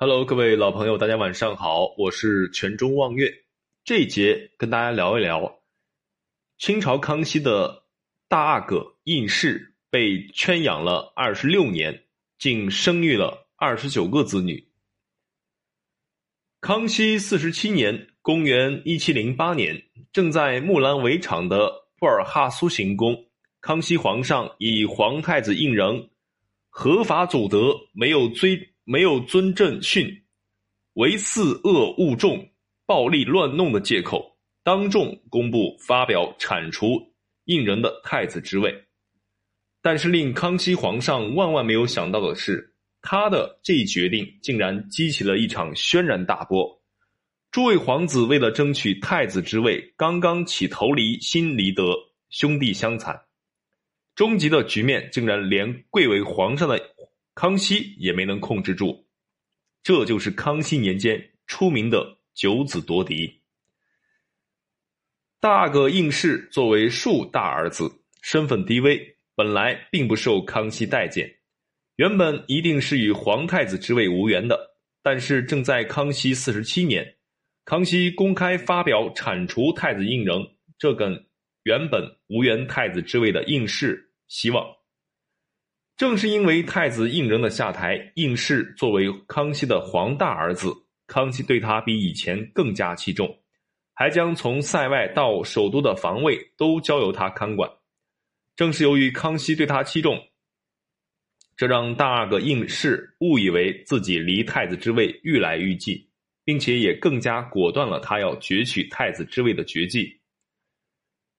[0.00, 3.34] Hello，各位老朋友，大家晚上好，我是泉州望月。
[3.82, 5.58] 这一节跟大家聊一聊
[6.56, 7.82] 清朝康熙的
[8.28, 12.04] 大阿哥胤世被圈养了二十六年，
[12.38, 14.68] 竟生育了二十九个子女。
[16.60, 19.82] 康熙四十七年（公元一七零八年），
[20.14, 23.26] 正在木兰围场的布尔哈苏行宫，
[23.60, 26.08] 康熙皇上以皇太子胤禛
[26.68, 28.56] 合法祖德，没有追。
[28.90, 30.24] 没有尊正训，
[30.94, 32.48] 为肆恶务众、
[32.86, 37.12] 暴力乱弄的借口，当众公布发表铲除
[37.44, 38.86] 胤仁的太子之位。
[39.82, 46.82] 但是令康熙皇上万万没有想到的是，他的这一决定竟然激起了一场轩然大波。
[47.50, 51.94] 诸位皇子为了争取太子之位，刚刚起头离，心离德
[52.30, 53.20] 兄弟相残，
[54.14, 56.80] 终极的局面竟然连贵为皇上的。
[57.38, 59.06] 康熙也没能控制住，
[59.84, 63.32] 这就是康熙年间出名的九子夺嫡。
[65.38, 67.88] 大阿哥胤禑作为庶大儿子，
[68.22, 71.32] 身份低微，本来并不受康熙待见，
[71.94, 74.76] 原本一定是与皇太子之位无缘的。
[75.00, 77.18] 但是正在康熙四十七年，
[77.64, 80.44] 康熙公开发表铲除太子胤禛，
[80.76, 81.24] 这跟
[81.62, 84.77] 原本无缘太子之位的胤禑希望。
[85.98, 90.72] 正是因为太子胤禛的下台，胤禑作为康熙的皇大儿子，
[91.08, 93.36] 康熙对他比以前更加器重，
[93.94, 97.68] 还将从塞外到首都的防卫都交由他看管。
[98.54, 100.16] 正是由于康熙对他器重，
[101.56, 106.00] 这让大阿哥胤禑误以为自己离太子之位愈来愈近，
[106.44, 110.20] 并且也更加果断了他要攫取太子之位的绝技。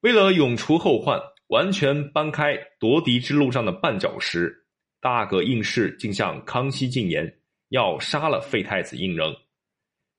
[0.00, 1.16] 为了永除后患。
[1.48, 4.66] 完全搬开夺嫡之路上的绊脚石，
[5.00, 7.40] 大哥胤禑竟向康熙进言，
[7.70, 9.34] 要杀了废太子胤禛。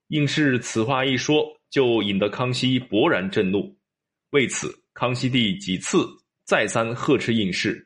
[0.07, 3.77] 胤禑此话一说，就引得康熙勃然震怒。
[4.31, 6.07] 为此，康熙帝几次
[6.45, 7.79] 再三呵斥胤禑，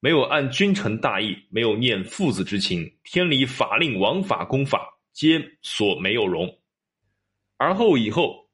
[0.00, 6.58] 没有按君臣大义，没有念父子之情，天理法令王法公法，皆所没有容。
[7.56, 8.50] 而后以后，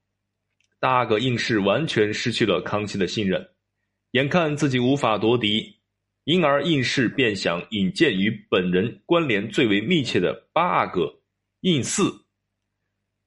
[0.79, 3.45] 大阿哥胤禑完全失去了康熙的信任。
[4.11, 5.75] 眼看自己无法夺嫡，
[6.23, 11.13] 因而胤禑便想引荐与本人关联最为密切的八阿哥
[11.61, 12.11] 胤祀。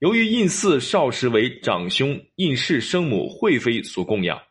[0.00, 4.42] 由于胤祀少时为长兄胤禑生母惠妃所供养，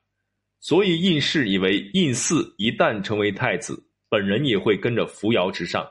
[0.62, 3.78] 所以胤禑以为胤祀一旦成为太子，
[4.08, 5.86] 本人也会跟着扶摇直上。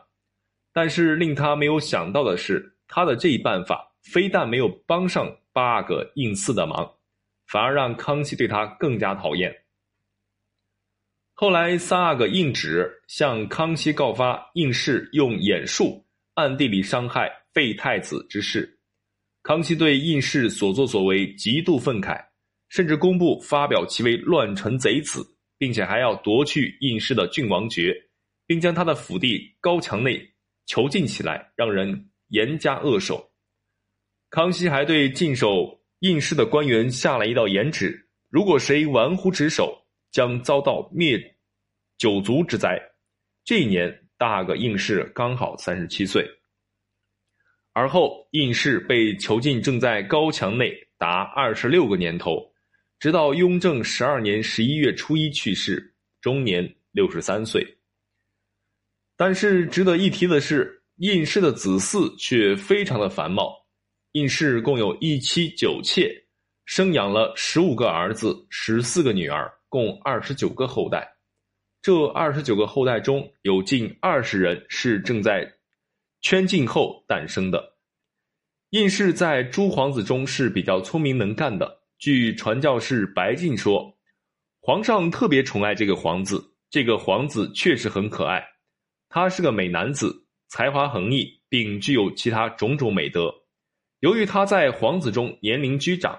[0.73, 6.91] 但是令他没有想到的是，他的这一办法非但没有帮上八阿哥胤祀的忙，
[7.47, 9.55] 反而让康熙对他更加讨厌。
[11.41, 18.79] 后来，三阿哥胤祉向康熙告发胤禑用眼术暗地里伤害废太子之事。
[19.43, 22.23] 康熙对胤禑所作所为极度愤慨，
[22.69, 27.97] 甚至公布发表其为乱臣贼子，并且还要夺去胤禑的郡王爵，
[28.47, 30.21] 并将他的府邸高墙内
[30.67, 33.31] 囚禁起来，让人严加扼守。
[34.29, 39.75] 康熙还对禁守胤禑的官员下了一道严旨：如果谁玩忽职守，
[40.11, 41.19] 将遭到灭
[41.99, 42.81] 九族之灾。
[43.45, 46.25] 这一年，大阿哥胤禑刚好三十七岁。
[47.73, 52.53] 而后，胤禑被囚禁，正在高墙内达二十六个年头，
[52.99, 57.65] 直到雍正十二年十一月初一去世，终年六十三岁。
[59.17, 63.55] 但是，值得一提的是，胤禑的子嗣却非常的繁茂。
[64.13, 66.13] 胤禑共有一妻九妾，
[66.65, 69.51] 生养了十五个儿子，十四个女儿。
[69.71, 71.17] 共二十九个后代，
[71.81, 75.51] 这二十九个后代中有近二十人是正在
[76.21, 77.79] 圈禁后诞生的。
[78.71, 81.81] 胤氏在诸皇子中是比较聪明能干的。
[81.99, 83.97] 据传教士白晋说，
[84.61, 86.53] 皇上特别宠爱这个皇子。
[86.69, 88.45] 这个皇子确实很可爱，
[89.09, 93.33] 他是个美男子，才华横溢，并具有其他种种美德。
[94.01, 96.19] 由于他在皇子中年龄居长，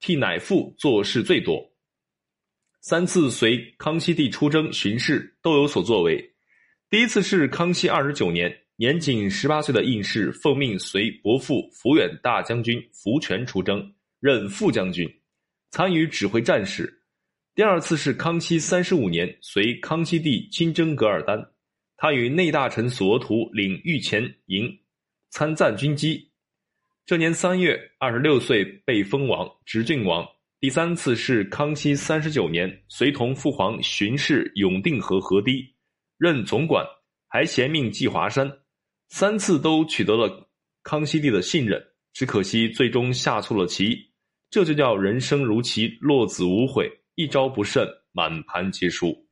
[0.00, 1.69] 替乃父做事最多。
[2.82, 6.32] 三次随康熙帝出征巡视都有所作为。
[6.88, 15.06] 第一次是康熙二十九年，年仅十八岁的胤禑奉命随伯父抚远大将军福全出征，任副将军，
[15.70, 17.02] 参与指挥战事。
[17.54, 21.38] 第二次是康熙三十五年，随康熙帝亲征噶尔丹，
[21.98, 24.74] 他与内大臣索额图领御前营，
[25.28, 26.30] 参赞军机。
[27.04, 30.26] 这年三月，二十六岁被封王，执郡王。
[30.60, 35.74] 第三次是康熙三十九年，随同父皇巡视永定河河堤，
[36.18, 36.84] 任总管，
[37.28, 38.46] 还衔命祭华山。
[39.08, 40.50] 三次都取得了
[40.82, 43.96] 康熙帝的信任，只可惜最终下错了棋。
[44.50, 49.29] 这就叫人生如棋，落子无悔，一招不慎，满盘皆输。